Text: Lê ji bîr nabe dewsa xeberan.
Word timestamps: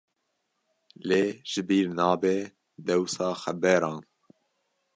Lê 1.07 1.23
ji 1.49 1.61
bîr 1.67 1.87
nabe 1.99 2.35
dewsa 2.85 3.29
xeberan. 3.41 3.99